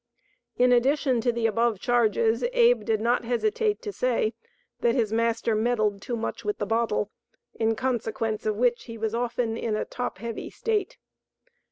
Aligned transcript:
In 0.57 0.71
addition 0.71 1.21
to 1.21 1.31
the 1.31 1.45
above 1.45 1.79
charges, 1.79 2.43
Abe 2.53 2.83
did 2.85 3.01
not 3.01 3.23
hesitate 3.23 3.83
to 3.83 3.91
say 3.91 4.33
that 4.79 4.95
his 4.95 5.13
master 5.13 5.53
meddled 5.53 6.01
too 6.01 6.15
much 6.15 6.43
with 6.43 6.57
the 6.57 6.65
bottle, 6.65 7.11
in 7.53 7.75
consequence 7.75 8.47
of 8.47 8.55
which, 8.57 8.85
he 8.85 8.97
was 8.97 9.13
often 9.13 9.55
in 9.55 9.75
a 9.75 9.85
"top 9.85 10.17
heavy" 10.17 10.49
state. 10.49 10.97